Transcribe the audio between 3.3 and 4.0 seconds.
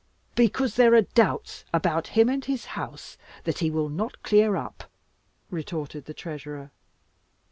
which he will